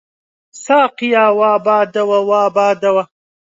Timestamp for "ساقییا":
0.63-1.25